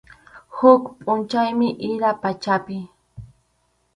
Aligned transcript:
Huk 0.57 0.83
pʼunchawmi 1.03 1.67
ira 1.89 2.09
pachapi. 2.21 2.77